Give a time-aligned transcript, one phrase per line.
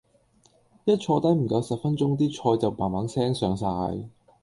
[0.85, 4.09] 一坐低唔夠十分鐘啲菜就砰砰聲上晒